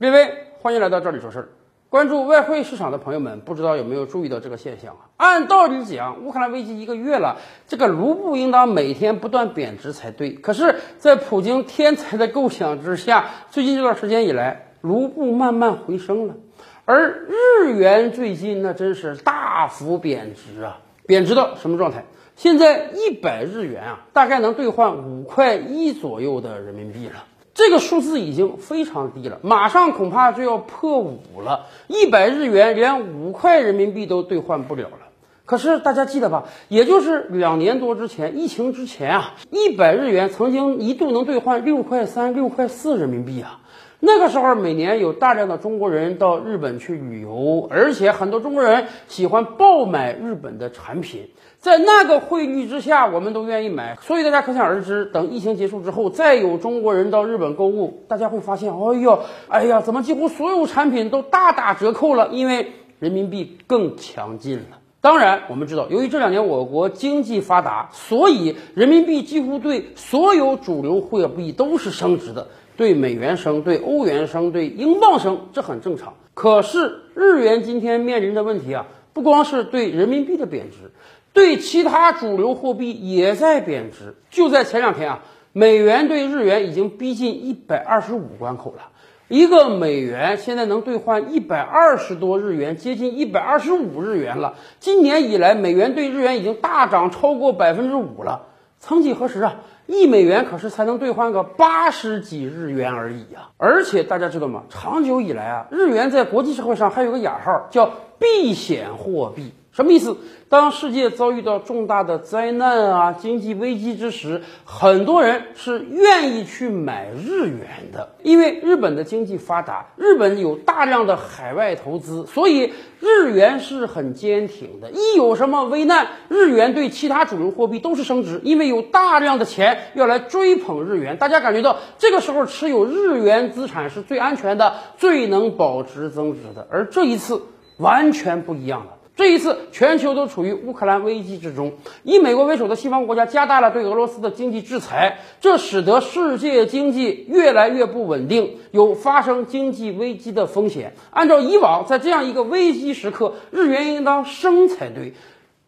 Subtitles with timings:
[0.00, 0.32] 各位，
[0.62, 1.48] 欢迎来到这里说事儿。
[1.88, 5.10] 关注外汇市场的朋友们，不知道有没有注意到这个现象啊？
[5.16, 10.30] 按道理讲，乌克兰危机一个月了，这个卢布应当每天不断贬值才对。
[10.34, 16.36] 可是，在普京天才的构想之下，最近这段时间以来，卢布慢慢回升了，
[16.84, 20.78] 而日元最近那真是大幅贬值啊！
[21.08, 22.04] 贬值到什么状态？
[22.36, 27.24] 现在一百日元啊，大概能兑换五块一左右的人民币了。
[27.58, 31.66] 这个数字已经非常低了，马上恐怕就要破五了。
[31.88, 35.08] 一百日元连五块人民币都兑换不了了。
[35.44, 36.44] 可是大家记得吧？
[36.68, 43.58] 也就是两年多之前，疫情之前啊，一百日元曾经一度能兑换六块三、六块四人民币啊。
[44.00, 51.30] 那个时候，每年有大量的中国人到日本去旅游，而且很多中国人喜欢爆买日本的产品。
[51.58, 53.96] 在那个汇率之下，我们都愿意买。
[54.00, 62.28] 所以大家可想而知，等疫情结束之后，再有中国人到日本购物，大家会发现，哎呦，哎呀，怎么几乎所有产品都大打折扣了？
[62.28, 64.78] 因为人民币更强劲了。
[65.00, 72.46] 当然，我们知道，由于这两年我国经济发达，所以人民币几乎对所有主流货币都是升值的。
[72.78, 76.14] 对美元升，对欧元升，对英镑升，这很正常。
[76.32, 80.92] 可是日元今天面临的问题啊，不光是对人民币的贬值，
[81.32, 84.14] 对其他主流货币也在贬值。
[84.30, 88.90] 就在前两天啊，美元对日元已经逼近一百二十五关口了，
[89.26, 94.54] 一个美元现在能兑换一百二十多日元，接近一百二十五日元了。
[94.78, 98.46] 今年以来，美元对日元已经大涨超过百分之五了。
[98.80, 99.56] 曾几何时啊？
[99.86, 103.48] 一美元可是才能兑换个八十几日元而已呀！
[103.56, 104.62] 而且大家知道吗？
[104.68, 109.52] 长久以来啊，日元在国际社会上还有个雅号，叫避险货币。
[109.78, 110.16] 什么意思？
[110.48, 124.90] 当世界遭遇到重大的灾难啊、经济危机之时，很多人是愿意去买日元的，因为日本的经济发达，日本有大量的海外投资，所以日元是很坚挺的。
[124.90, 131.18] 一有什么危难，日元对其他主流货币都是升值，因为有大量的钱要来追捧日元。
[131.18, 136.66] 大家感觉到这个时候持有日元资产是最安全的，最能保值增值的。
[136.68, 137.42] 而这一次
[137.76, 138.94] 完全不一样了。
[139.18, 141.72] 这一次，全球都处于乌克兰危机之中，
[142.04, 150.92] 以美国为首的西方国家加大了对俄罗斯的经济制裁，这使得世界经济越来越不稳定，有发生经济危机的风险。
[151.10, 155.12] 按照以往，在这样一个危机时刻，日元应当升才对，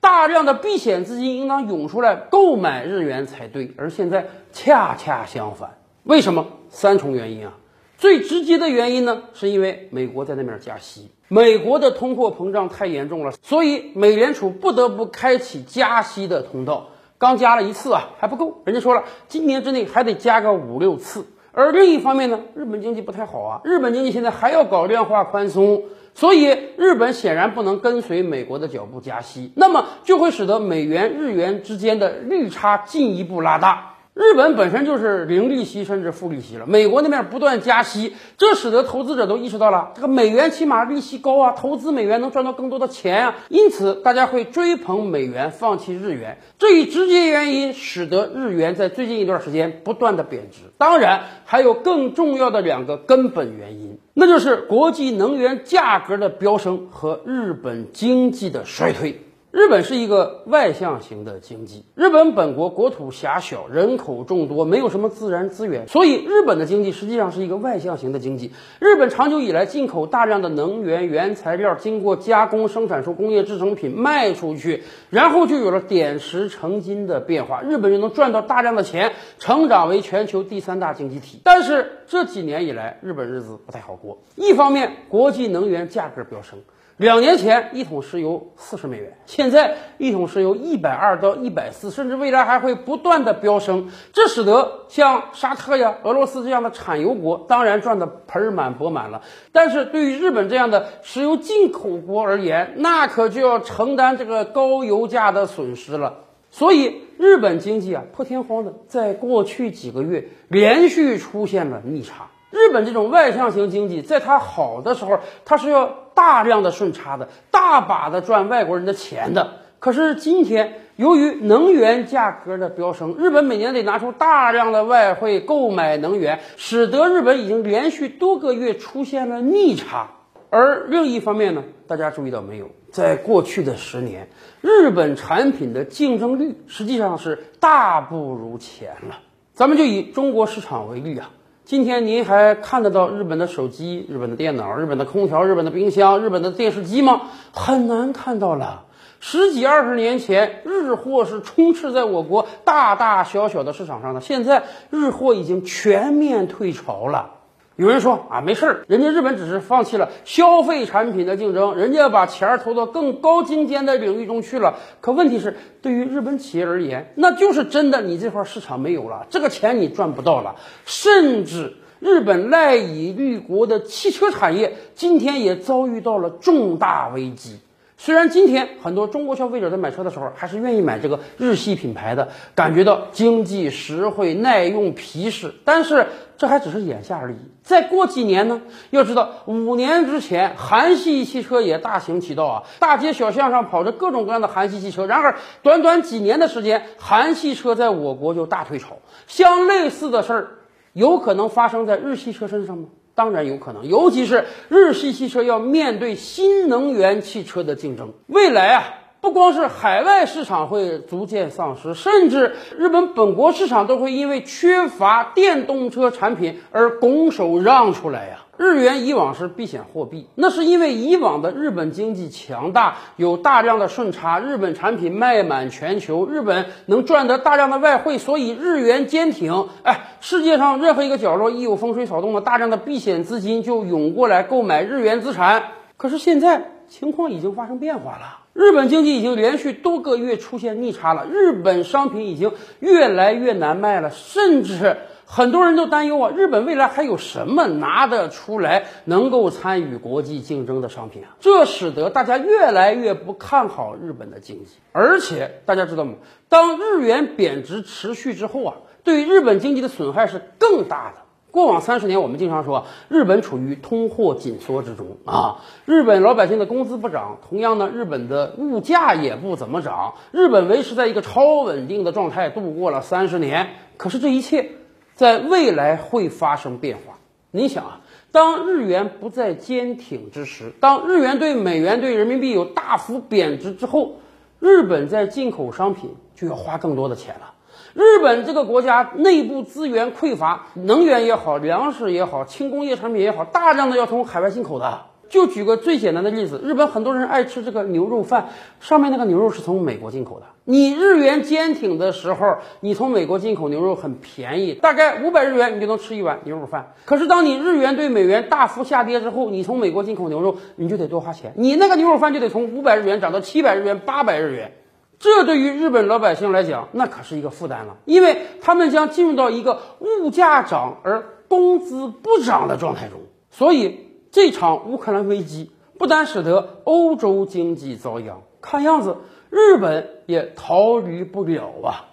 [0.00, 5.70] 大量的避险资金应当涌出来购买日元才对，而现在恰恰相反。
[6.04, 6.46] 为什么？
[6.68, 7.54] 三重原因啊。
[8.00, 16.88] 最直接的原因呢，是因为美国在那边加息，美国的通货膨胀太严重了，所以美联储不得不开启加息的通道。
[17.18, 21.26] 刚加了一次啊，还不够，人家说了，今年之内还得加个五六次。
[21.52, 25.82] 而另一方面呢，日本经济不太好啊，日本经济现在还要搞量化宽松，
[26.14, 26.46] 所以
[26.78, 33.96] 日本显然不能跟随美国的脚步加息，那么就会使得美元日元之间的利差进一步拉大。
[34.20, 46.36] 日本本身就是零利息甚至负利息了，美国那边不断加息，这使得投资者都意识到了，这个美元起码利息高啊，投资美元能赚到更多的钱啊，因此大家会追捧美元，放弃日元。
[46.58, 50.58] 这一直接原因使得日元在最近一段时间不断的贬值。
[50.76, 59.18] 当然，还有更重要的两个根本原因，那就是国际能源价格的飙升和日本经济的衰退。
[59.52, 61.84] 日本是一个外向型的经济。
[61.96, 68.52] 日本本国国土狭小，人口众多，没有什么自然资源，所以日本的经济实际上是一个外向型的经济。
[68.78, 77.60] 日本长久以来进口大量的能源原材料，经过加工生产出工业制成品卖出去，然后就有了点石成金的变化。
[77.60, 81.40] 日本就能赚到大量的钱，成长为全球第三大经济体。
[81.42, 84.18] 但是这几年以来，日本日子不太好过。
[84.36, 86.60] 一方面，国际能源价格飙升。
[87.00, 93.88] 两年前一桶石油四十美元，现在一桶石油一百二到一百四，甚至未来还会不断的飙升。
[94.12, 106.24] 这使得像沙特呀、俄罗斯这样的产油国当然赚得盆满钵满了，但是对于日本这样的石油进口国而言，那可就要承担这个高油价的损失了。
[106.50, 112.26] 所以日本经济啊破天荒的在过去几个月连续出现了逆差。
[112.50, 119.58] 日本这种外向型经济，在它好的时候，它是要大量的顺差的，大把的赚外国人的钱的。
[119.78, 130.10] 可是今天，由于能源价格的飙升，日本每年得拿出大量的外汇购买能源，使得日本已经连续多个月出现了逆差。
[130.50, 134.28] 而另一方面呢，大家注意到没有，在过去的十年，
[134.60, 139.20] 日本产品的竞争力实际上是大不如前了。
[139.54, 141.30] 咱们就以中国市场为例啊。
[141.70, 147.22] 今天您还看得到日本的手机、日本的电脑、日本的空调、日本的冰箱、日本的电视机吗？
[147.52, 148.86] 很难看到了。
[149.20, 157.34] 十几二十年前，日货是充斥在我国大大小小的市场上的，现在日货已经全面退潮了。
[157.80, 164.74] 有人说啊，没事儿，人家日本只是放弃了消费产品的竞争，人家把钱投到更高精尖的领域中去了。
[165.00, 177.60] 可问题是，对于日本企业而言，那就是真的，你这块市场没有了，这个钱你赚不到了，甚至日本赖以立国的汽车产业今天也遭遇到了重大危机。
[178.02, 186.06] 虽然今天很多中国消费者在买车的时候还是愿意买这个日系品牌的，感觉到经济实惠、耐用、皮实，但是
[186.38, 187.36] 这还只是眼下而已。
[187.62, 188.62] 再过几年呢？
[188.88, 195.04] 要知道，五年之前韩系汽车也大行其道啊，大街小巷上跑着各种各样的韩系汽车。
[195.04, 198.96] 然而，短短几年的时间，韩系车在我国就大退潮。
[199.26, 200.48] 相类似的事儿，
[200.94, 202.86] 有可能发生在日系车身上吗？
[203.20, 208.84] 当然有可能，尤其是日系汽车要面对新能源汽车的竞争，未来啊，
[209.20, 218.38] 不光是海外市场会逐渐丧失，甚至日本本国市场都会因为缺乏电动车产品而拱手让出来呀。
[218.60, 229.66] 日元以往是避险货币，那是因为以往的日本经济强大，有大量的顺差，日本产品卖满全球，日本能赚得大量的外汇，所以日元坚挺。
[229.82, 235.62] 哎，世界上任何一个角落一有风吹草动了，大量的避险资金就涌过来购买日元资产。
[235.96, 244.96] 可是现在情况已经发生变化了，日本经济已经连续多个月出现逆差了，日本商品已经越来越难卖了，甚至。
[245.32, 251.36] 很多人都担忧啊，日本未来还有什么拿得出来能够参与国际竞争的商品啊？
[251.38, 254.72] 这使得大家越来越不看好日本的经济。
[254.90, 256.14] 而且大家知道吗？
[256.48, 261.19] 当日元贬值持续之后啊，对日本经济的损害是更大的。
[261.50, 273.70] 过往三十年，我们经常说日本处于通货紧缩之中啊，日本老百姓的工资不涨，同样呢，日本的物价也不怎么涨，日本维持在一个超稳定的状态度过了三十年。
[273.96, 274.72] 可是这一切。
[275.12, 277.18] 在未来会发生变化。
[277.50, 278.00] 你想啊，
[278.32, 284.12] 当日元不再坚挺之时，当日元对美元对人民币有大幅贬值之后，
[284.60, 287.52] 日本在进口商品就要花更多的钱了。
[287.94, 295.06] 日本这个国家内部资源匮乏，能源也好，粮食也好，轻工业产品也好，大量的要从海外进口的。
[295.28, 298.48] 就举个最简单的例子，日本很多人爱吃这个牛肉饭，
[298.80, 300.46] 上面那个牛肉是从美国进口的。
[300.64, 306.94] 你日元坚挺的时候，你从美国进口牛肉很便宜，大概五百日元你就能吃一碗牛肉饭。
[307.04, 314.72] 可是当你日元对美元大幅下跌之后，你从美国进口牛肉，你就得多花钱，你那个牛肉饭就得从五百日元涨到七百日元、八百日元。
[315.20, 324.10] 这对于日本老百姓来讲，那可是一个负担了，因为他们将进入到一个物价涨而工资不涨的状态中，所以。
[324.32, 329.16] 这场乌克兰危机不但使得欧洲经济遭殃，看样子
[329.50, 332.09] 日本也逃离不了啊。